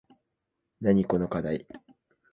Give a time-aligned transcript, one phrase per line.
[0.81, 1.67] なにこのかだい